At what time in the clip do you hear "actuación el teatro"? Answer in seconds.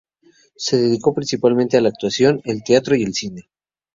1.89-2.95